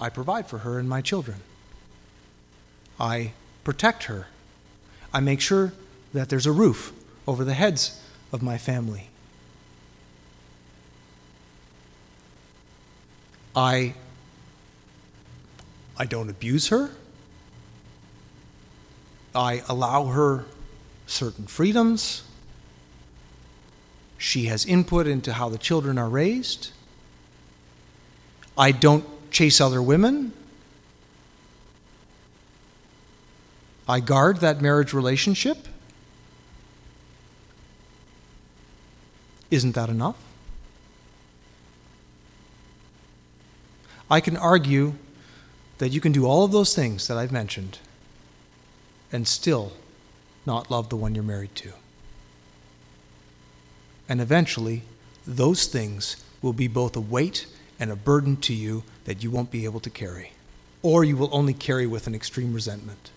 I 0.00 0.08
provide 0.08 0.46
for 0.48 0.58
her 0.58 0.78
and 0.78 0.88
my 0.88 1.00
children. 1.00 1.38
I 2.98 3.32
protect 3.64 4.04
her. 4.04 4.26
I 5.12 5.20
make 5.20 5.40
sure 5.40 5.72
that 6.12 6.28
there's 6.28 6.46
a 6.46 6.52
roof 6.52 6.92
over 7.26 7.44
the 7.44 7.54
heads 7.54 8.00
of 8.32 8.42
my 8.42 8.58
family. 8.58 9.08
I 13.54 13.94
I 15.98 16.04
don't 16.04 16.28
abuse 16.28 16.68
her. 16.68 16.90
I 19.36 19.62
allow 19.68 20.06
her 20.06 20.46
certain 21.06 21.46
freedoms. 21.46 22.22
She 24.18 24.46
has 24.46 24.64
input 24.64 25.06
into 25.06 25.34
how 25.34 25.48
the 25.48 25.58
children 25.58 25.98
are 25.98 26.08
raised. 26.08 26.70
I 28.56 28.72
don't 28.72 29.04
chase 29.30 29.60
other 29.60 29.82
women. 29.82 30.32
I 33.86 34.00
guard 34.00 34.38
that 34.38 34.60
marriage 34.60 34.92
relationship. 34.92 35.68
Isn't 39.50 39.74
that 39.74 39.88
enough? 39.88 40.16
I 44.10 44.20
can 44.20 44.36
argue 44.36 44.94
that 45.78 45.90
you 45.90 46.00
can 46.00 46.12
do 46.12 46.26
all 46.26 46.44
of 46.44 46.52
those 46.52 46.74
things 46.74 47.06
that 47.08 47.16
I've 47.16 47.32
mentioned 47.32 47.78
and 49.12 49.26
still 49.26 49.72
not 50.44 50.70
love 50.70 50.88
the 50.88 50.96
one 50.96 51.14
you're 51.14 51.24
married 51.24 51.54
to. 51.56 51.72
And 54.08 54.20
eventually, 54.20 54.82
those 55.26 55.66
things 55.66 56.22
will 56.42 56.52
be 56.52 56.68
both 56.68 56.96
a 56.96 57.00
weight 57.00 57.46
and 57.80 57.90
a 57.90 57.96
burden 57.96 58.36
to 58.38 58.54
you 58.54 58.84
that 59.04 59.22
you 59.22 59.30
won't 59.30 59.50
be 59.50 59.64
able 59.64 59.80
to 59.80 59.90
carry, 59.90 60.32
or 60.82 61.04
you 61.04 61.16
will 61.16 61.30
only 61.32 61.52
carry 61.52 61.86
with 61.86 62.06
an 62.06 62.14
extreme 62.14 62.52
resentment. 62.52 63.10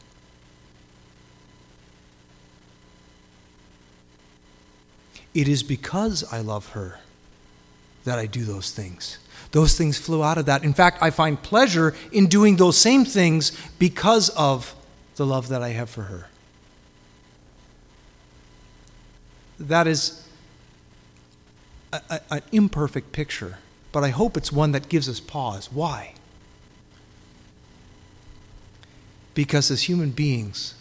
It 5.34 5.48
is 5.48 5.62
because 5.62 6.24
I 6.34 6.42
love 6.42 6.70
her 6.70 7.00
that 8.04 8.18
I 8.18 8.26
do 8.26 8.44
those 8.44 8.72
things. 8.72 9.20
Those 9.52 9.78
things 9.78 9.98
flow 9.98 10.24
out 10.24 10.38
of 10.38 10.46
that. 10.48 10.64
In 10.64 10.74
fact, 10.74 11.02
I 11.02 11.12
find 11.12 11.42
pleasure 11.42 11.94
in 12.12 12.28
doing 12.28 12.56
those 12.56 12.78
same 12.78 13.06
things 13.06 13.52
because 13.78 14.30
of 14.30 14.76
the 15.20 15.26
love 15.26 15.50
that 15.50 15.62
I 15.62 15.70
have 15.70 15.90
for 15.90 16.04
her. 16.04 16.28
That 19.60 19.86
is 19.86 20.26
a, 21.92 22.02
a, 22.10 22.22
an 22.32 22.42
imperfect 22.54 23.12
picture, 23.12 23.58
but 23.92 24.02
I 24.02 24.10
hope 24.10 24.38
it's 24.38 24.50
one 24.50 24.72
that 24.72 24.88
gives 24.88 25.10
us 25.10 25.20
pause. 25.20 25.70
Why? 25.74 26.14
Because 29.34 29.70
as 29.70 29.84
human 29.84 30.12
beings, 30.12 30.76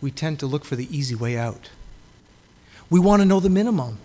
we 0.00 0.10
tend 0.10 0.40
to 0.40 0.46
look 0.46 0.64
for 0.64 0.74
the 0.74 0.88
easy 0.94 1.14
way 1.14 1.38
out. 1.38 1.70
We 2.90 2.98
want 2.98 3.22
to 3.22 3.26
know 3.26 3.38
the 3.38 3.48
minimum. 3.48 3.98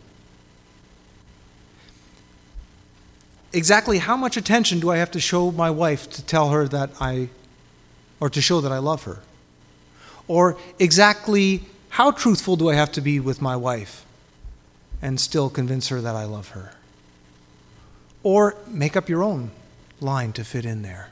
exactly 3.54 3.98
how 3.98 4.16
much 4.16 4.38
attention 4.38 4.80
do 4.80 4.90
I 4.90 4.98
have 4.98 5.12
to 5.12 5.20
show 5.20 5.52
my 5.52 5.70
wife 5.70 6.10
to 6.12 6.24
tell 6.24 6.52
her 6.52 6.70
that 6.70 6.92
I, 7.02 7.30
or 8.22 8.30
to 8.30 8.42
show 8.42 8.62
that 8.62 8.72
I 8.72 8.78
love 8.78 9.04
her? 9.04 9.20
Or 10.32 10.56
exactly 10.80 11.66
how 11.90 12.12
truthful 12.12 12.56
do 12.56 12.70
I 12.70 12.76
have 12.76 12.94
to 12.94 13.02
be 13.02 13.20
with 13.20 13.42
my 13.42 13.58
wife 13.58 14.06
and 15.02 15.20
still 15.20 15.50
convince 15.50 15.90
her 15.90 16.00
that 16.00 16.16
I 16.16 16.24
love 16.24 16.52
her? 16.52 16.72
Or 18.24 18.56
make 18.66 18.96
up 18.96 19.10
your 19.10 19.24
own 19.24 19.52
line 20.00 20.32
to 20.32 20.46
fit 20.46 20.64
in 20.64 20.84
there. 20.84 21.10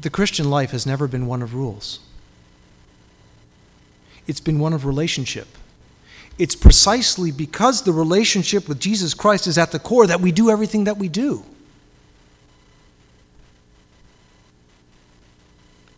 The 0.00 0.10
Christian 0.10 0.50
life 0.50 0.72
has 0.72 0.86
never 0.86 1.06
been 1.06 1.28
one 1.28 1.40
of 1.42 1.54
rules. 1.54 2.00
It's 4.26 4.40
been 4.40 4.58
one 4.58 4.72
of 4.72 4.84
relationship. 4.84 5.56
It's 6.36 6.56
precisely 6.56 7.30
because 7.30 7.82
the 7.82 7.92
relationship 7.92 8.68
with 8.68 8.80
Jesus 8.80 9.14
Christ 9.14 9.46
is 9.46 9.56
at 9.56 9.70
the 9.70 9.78
core 9.78 10.08
that 10.08 10.20
we 10.20 10.32
do 10.32 10.50
everything 10.50 10.82
that 10.82 10.96
we 10.96 11.08
do. 11.08 11.44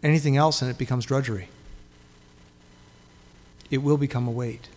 Anything 0.04 0.36
else 0.36 0.60
and 0.60 0.70
it 0.70 0.76
becomes 0.76 1.06
drudgery. 1.06 1.48
It 3.70 3.78
will 3.78 3.96
become 3.96 4.28
a 4.28 4.30
weight. 4.30 4.68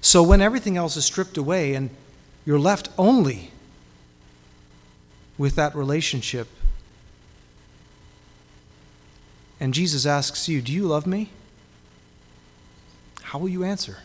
So 0.00 0.22
when 0.22 0.40
everything 0.40 0.78
else 0.78 0.96
is 0.96 1.04
stripped 1.04 1.36
away 1.36 1.74
and 1.74 1.90
you're 2.46 2.58
left 2.58 2.88
only 2.96 3.50
with 5.36 5.54
that 5.56 5.74
relationship, 5.76 6.48
and 9.60 9.74
Jesus 9.74 10.06
asks 10.06 10.48
you, 10.48 10.62
Do 10.62 10.72
you 10.72 10.86
love 10.86 11.06
me? 11.06 11.30
How 13.22 13.38
will 13.38 13.50
you 13.50 13.64
answer? 13.64 13.98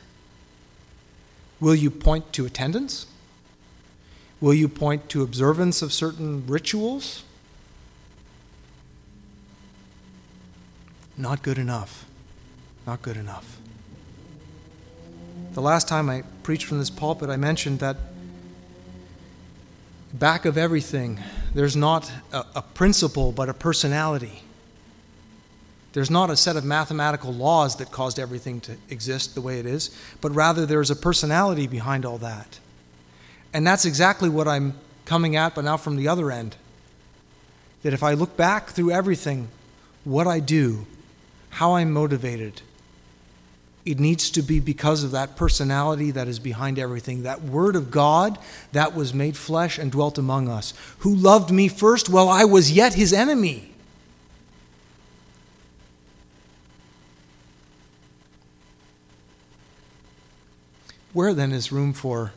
Will 1.61 1.75
you 1.75 1.89
point 1.89 2.33
to 2.33 2.45
attendance? 2.45 3.05
Will 4.41 4.53
you 4.53 4.67
point 4.67 5.07
to 5.09 5.21
observance 5.21 5.81
of 5.81 5.93
certain 5.93 6.45
rituals? 6.47 7.23
Not 11.21 11.43
good 11.43 11.59
enough. 11.59 12.07
Not 12.87 13.03
good 13.03 13.15
enough. 13.15 13.59
The 15.53 15.61
last 15.61 15.87
time 15.87 16.09
I 16.09 16.23
preached 16.41 16.65
from 16.65 16.79
this 16.79 16.89
pulpit, 16.89 17.29
I 17.29 17.37
mentioned 17.37 17.77
that 17.77 17.95
back 20.15 20.45
of 20.45 20.57
everything, 20.57 21.19
there's 21.53 21.75
not 21.75 22.11
a, 22.33 22.43
a 22.55 22.61
principle, 22.63 23.31
but 23.31 23.49
a 23.49 23.53
personality. 23.53 24.41
There's 25.93 26.09
not 26.09 26.31
a 26.31 26.35
set 26.35 26.55
of 26.55 26.65
mathematical 26.65 27.31
laws 27.31 27.75
that 27.75 27.91
caused 27.91 28.17
everything 28.17 28.59
to 28.61 28.77
exist 28.89 29.35
the 29.35 29.41
way 29.41 29.59
it 29.59 29.67
is, 29.67 29.95
but 30.21 30.33
rather 30.33 30.65
there's 30.65 30.89
a 30.89 30.95
personality 30.95 31.67
behind 31.67 32.03
all 32.03 32.17
that. 32.17 32.59
And 33.53 33.67
that's 33.67 33.85
exactly 33.85 34.27
what 34.27 34.47
I'm 34.47 34.73
coming 35.05 35.35
at, 35.35 35.53
but 35.53 35.65
now 35.65 35.77
from 35.77 35.97
the 35.97 36.07
other 36.07 36.31
end. 36.31 36.55
That 37.83 37.93
if 37.93 38.01
I 38.01 38.15
look 38.15 38.35
back 38.35 38.71
through 38.71 38.89
everything, 38.89 39.49
what 40.03 40.25
I 40.25 40.39
do, 40.39 40.87
how 41.51 41.75
I'm 41.75 41.91
motivated, 41.91 42.61
it 43.85 43.99
needs 43.99 44.29
to 44.31 44.41
be 44.41 44.59
because 44.59 45.03
of 45.03 45.11
that 45.11 45.35
personality 45.35 46.11
that 46.11 46.27
is 46.27 46.39
behind 46.39 46.79
everything, 46.79 47.23
that 47.23 47.41
Word 47.41 47.75
of 47.75 47.91
God 47.91 48.37
that 48.71 48.95
was 48.95 49.13
made 49.13 49.35
flesh 49.35 49.77
and 49.77 49.91
dwelt 49.91 50.17
among 50.17 50.47
us, 50.47 50.73
who 50.99 51.13
loved 51.13 51.51
me 51.51 51.67
first 51.67 52.09
while 52.09 52.29
I 52.29 52.45
was 52.45 52.71
yet 52.71 52.93
his 52.93 53.11
enemy. 53.11 53.69
Where 61.13 61.33
then 61.33 61.51
is 61.51 61.71
room 61.71 61.91
for 61.91 62.31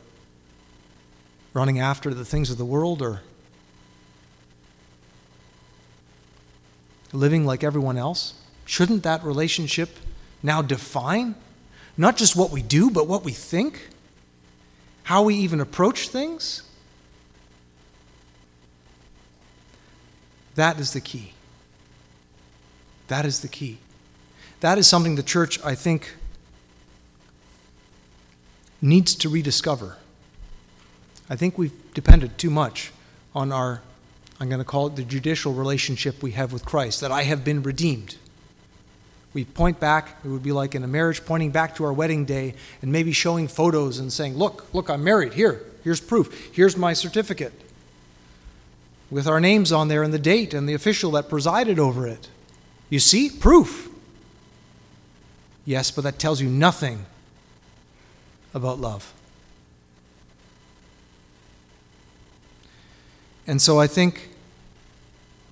running 1.52 1.78
after 1.78 2.12
the 2.12 2.24
things 2.24 2.50
of 2.50 2.58
the 2.58 2.64
world 2.64 3.00
or 3.00 3.22
living 7.12 7.46
like 7.46 7.62
everyone 7.62 7.96
else? 7.96 8.34
Shouldn't 8.64 9.02
that 9.02 9.22
relationship 9.24 9.90
now 10.42 10.62
define 10.62 11.34
not 11.96 12.16
just 12.16 12.34
what 12.34 12.50
we 12.50 12.62
do, 12.62 12.90
but 12.90 13.06
what 13.06 13.24
we 13.24 13.32
think? 13.32 13.88
How 15.04 15.22
we 15.22 15.36
even 15.36 15.60
approach 15.60 16.08
things? 16.08 16.62
That 20.54 20.78
is 20.80 20.92
the 20.92 21.00
key. 21.00 21.32
That 23.08 23.26
is 23.26 23.40
the 23.40 23.48
key. 23.48 23.78
That 24.60 24.78
is 24.78 24.86
something 24.86 25.16
the 25.16 25.22
church, 25.22 25.62
I 25.64 25.74
think, 25.74 26.14
needs 28.80 29.14
to 29.16 29.28
rediscover. 29.28 29.98
I 31.28 31.36
think 31.36 31.58
we've 31.58 31.72
depended 31.94 32.38
too 32.38 32.50
much 32.50 32.92
on 33.34 33.52
our 33.52 33.82
I'm 34.40 34.48
going 34.48 34.58
to 34.58 34.64
call 34.64 34.88
it 34.88 34.96
the 34.96 35.04
judicial 35.04 35.52
relationship 35.52 36.22
we 36.22 36.32
have 36.32 36.52
with 36.52 36.64
Christ, 36.64 37.00
that 37.00 37.12
I 37.12 37.22
have 37.22 37.44
been 37.44 37.62
redeemed. 37.62 38.16
We 39.34 39.44
point 39.44 39.80
back, 39.80 40.16
it 40.24 40.28
would 40.28 40.44
be 40.44 40.52
like 40.52 40.76
in 40.76 40.84
a 40.84 40.86
marriage, 40.86 41.24
pointing 41.24 41.50
back 41.50 41.74
to 41.76 41.84
our 41.84 41.92
wedding 41.92 42.24
day 42.24 42.54
and 42.80 42.92
maybe 42.92 43.12
showing 43.12 43.48
photos 43.48 43.98
and 43.98 44.12
saying, 44.12 44.36
Look, 44.36 44.72
look, 44.72 44.88
I'm 44.88 45.02
married. 45.02 45.34
Here, 45.34 45.60
here's 45.82 46.00
proof. 46.00 46.50
Here's 46.54 46.76
my 46.76 46.92
certificate. 46.92 47.52
With 49.10 49.26
our 49.26 49.40
names 49.40 49.72
on 49.72 49.88
there 49.88 50.04
and 50.04 50.14
the 50.14 50.18
date 50.18 50.54
and 50.54 50.68
the 50.68 50.74
official 50.74 51.10
that 51.12 51.28
presided 51.28 51.80
over 51.80 52.06
it. 52.06 52.28
You 52.88 53.00
see? 53.00 53.28
Proof. 53.28 53.88
Yes, 55.64 55.90
but 55.90 56.04
that 56.04 56.18
tells 56.18 56.40
you 56.40 56.48
nothing 56.48 57.04
about 58.54 58.78
love. 58.78 59.12
And 63.46 63.60
so 63.60 63.80
I 63.80 63.86
think 63.86 64.30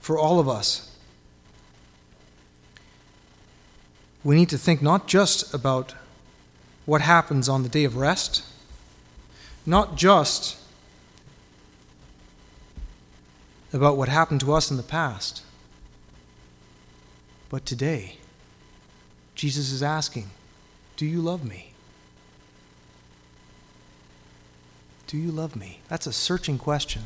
for 0.01 0.19
all 0.19 0.39
of 0.39 0.49
us, 0.49 0.92
we 4.25 4.37
need 4.37 4.49
to 4.51 4.59
think 4.59 4.83
not 4.83 5.07
just 5.07 5.53
about 5.53 5.95
what 6.87 7.01
happens 7.01 7.49
on 7.49 7.63
the 7.63 7.69
day 7.69 7.85
of 7.85 7.97
rest, 7.97 8.45
not 9.67 9.97
just 9.97 10.59
about 13.73 13.97
what 13.97 14.09
happened 14.09 14.41
to 14.41 14.53
us 14.53 14.71
in 14.71 14.77
the 14.77 14.83
past, 14.83 15.43
but 17.49 17.65
today. 17.65 18.17
Jesus 19.35 19.73
is 19.73 19.83
asking, 19.83 20.31
Do 20.97 21.07
you 21.07 21.21
love 21.21 21.45
me? 21.45 21.73
Do 25.07 25.17
you 25.17 25.31
love 25.31 25.57
me? 25.57 25.81
That's 25.89 26.07
a 26.07 26.13
searching 26.13 26.59
question 26.59 27.03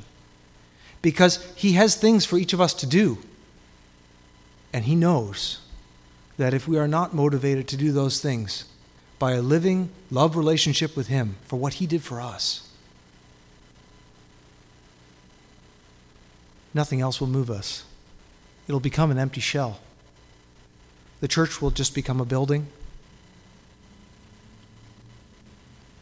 because 1.02 1.44
He 1.57 1.72
has 1.72 1.94
things 1.94 2.24
for 2.24 2.37
each 2.37 2.52
of 2.52 2.61
us 2.61 2.74
to 2.74 2.87
do. 2.87 3.18
And 4.72 4.85
He 4.85 4.94
knows 4.94 5.61
that 6.37 6.53
if 6.53 6.68
we 6.68 6.79
are 6.79 6.88
not 6.88 7.14
motivated 7.14 7.66
to 7.68 7.77
do 7.77 7.92
those 7.92 8.20
things 8.20 8.64
by 9.18 9.33
a 9.33 9.42
living 9.42 9.90
love 10.11 10.37
relationship 10.37 10.96
with 10.96 11.07
Him 11.09 11.37
for 11.46 11.57
what 11.57 11.75
He 11.75 11.87
did 11.87 12.03
for 12.03 12.20
us, 12.20 12.68
nothing 16.75 17.01
else 17.01 17.20
will 17.20 17.29
move 17.29 17.51
us. 17.51 17.85
It'll 18.68 18.81
become 18.81 19.11
an 19.11 19.18
empty 19.18 19.40
shell. 19.40 19.81
The 21.20 21.29
church 21.29 21.62
will 21.62 21.70
just 21.70 21.94
become 21.94 22.20
a 22.20 22.25
building. 22.25 22.66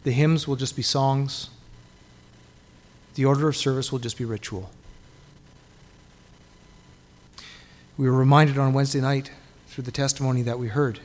The 0.03 0.11
hymns 0.11 0.47
will 0.47 0.57
just 0.57 0.75
be 0.75 0.81
songs. 0.81 1.49
The 3.15 3.25
order 3.25 3.47
of 3.47 3.55
service 3.55 3.91
will 3.91 3.99
just 3.99 4.17
be 4.17 4.25
ritual. 4.25 4.69
We 7.97 8.09
were 8.09 8.17
reminded 8.17 8.57
on 8.57 8.73
Wednesday 8.73 8.99
night 8.99 9.31
through 9.75 9.83
the 9.83 9.91
testimony 9.91 10.41
that 10.41 10.57
we 10.57 10.69
heard 10.69 11.01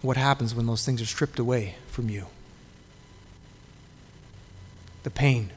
what 0.00 0.16
happens 0.16 0.54
when 0.54 0.66
those 0.66 0.86
things 0.86 1.02
are 1.02 1.06
stripped 1.06 1.38
away 1.38 1.74
from 1.88 2.08
you. 2.08 2.24
The 5.02 5.10
pain 5.10 5.50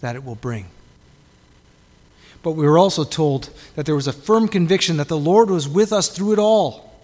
that 0.00 0.14
it 0.14 0.24
will 0.24 0.36
bring. 0.36 0.66
But 2.44 2.52
we 2.52 2.64
were 2.66 2.78
also 2.78 3.02
told 3.02 3.50
that 3.74 3.84
there 3.84 3.96
was 3.96 4.06
a 4.06 4.12
firm 4.12 4.46
conviction 4.46 4.98
that 4.98 5.08
the 5.08 5.18
Lord 5.18 5.50
was 5.50 5.68
with 5.68 5.92
us 5.92 6.08
through 6.08 6.34
it 6.34 6.38
all. 6.38 6.94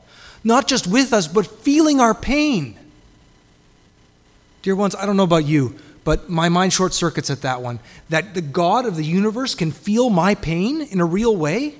Not 0.44 0.68
just 0.68 0.86
with 0.86 1.12
us, 1.12 1.26
but 1.26 1.44
feeling 1.44 1.98
our 1.98 2.14
pain. 2.14 2.78
Dear 4.62 4.76
ones, 4.76 4.94
I 4.94 5.06
don't 5.06 5.16
know 5.16 5.24
about 5.24 5.44
you, 5.44 5.74
but 6.04 6.28
my 6.28 6.48
mind 6.48 6.72
short 6.72 6.92
circuits 6.92 7.30
at 7.30 7.42
that 7.42 7.62
one. 7.62 7.80
That 8.10 8.34
the 8.34 8.42
God 8.42 8.84
of 8.86 8.96
the 8.96 9.04
universe 9.04 9.54
can 9.54 9.72
feel 9.72 10.10
my 10.10 10.34
pain 10.34 10.82
in 10.82 11.00
a 11.00 11.04
real 11.04 11.34
way? 11.34 11.76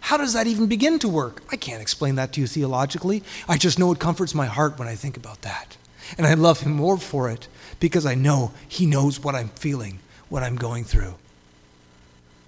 How 0.00 0.16
does 0.16 0.32
that 0.32 0.46
even 0.46 0.66
begin 0.66 0.98
to 1.00 1.08
work? 1.08 1.42
I 1.50 1.56
can't 1.56 1.82
explain 1.82 2.14
that 2.16 2.32
to 2.32 2.40
you 2.40 2.46
theologically. 2.46 3.22
I 3.48 3.56
just 3.56 3.78
know 3.78 3.92
it 3.92 3.98
comforts 3.98 4.34
my 4.34 4.46
heart 4.46 4.78
when 4.78 4.88
I 4.88 4.94
think 4.94 5.16
about 5.16 5.42
that. 5.42 5.76
And 6.18 6.26
I 6.26 6.34
love 6.34 6.60
Him 6.60 6.72
more 6.72 6.98
for 6.98 7.30
it 7.30 7.48
because 7.80 8.06
I 8.06 8.14
know 8.14 8.52
He 8.68 8.86
knows 8.86 9.20
what 9.20 9.34
I'm 9.34 9.48
feeling, 9.50 10.00
what 10.28 10.42
I'm 10.42 10.56
going 10.56 10.84
through, 10.84 11.14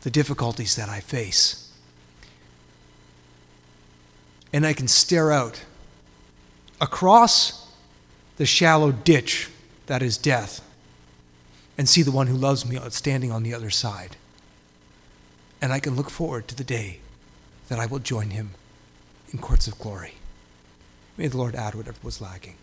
the 0.03 0.11
difficulties 0.11 0.77
that 0.77 0.89
I 0.89 1.01
face. 1.01 1.73
And 4.53 4.67
I 4.67 4.73
can 4.73 4.89
stare 4.89 5.33
out 5.33 5.65
across 6.81 7.73
the 8.37 8.47
shallow 8.47 8.93
ditch 8.93 9.49
that 9.87 10.03
is 10.03 10.17
death, 10.17 10.61
and 11.77 11.89
see 11.89 12.03
the 12.03 12.13
one 12.13 12.27
who 12.27 12.37
loves 12.37 12.65
me 12.65 12.79
standing 12.91 13.33
on 13.33 13.43
the 13.43 13.55
other 13.55 13.71
side. 13.71 14.17
And 15.61 15.73
I 15.73 15.81
can 15.81 15.97
look 15.97 16.11
forward 16.11 16.49
to 16.49 16.55
the 16.55 16.65
day 16.65 17.01
that 17.69 17.79
I 17.79 17.87
will 17.87 17.99
join 17.99 18.31
him 18.31 18.51
in 19.33 19.39
courts 19.39 19.67
of 19.67 19.79
glory. 19.79 20.15
May 21.17 21.29
the 21.29 21.39
Lord 21.39 21.55
add 21.55 21.75
whatever 21.75 21.99
was 22.03 22.21
lacking. 22.21 22.57